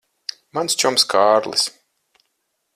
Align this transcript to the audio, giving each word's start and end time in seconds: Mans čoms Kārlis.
Mans 0.57 0.73
čoms 0.83 1.05
Kārlis. 1.13 1.69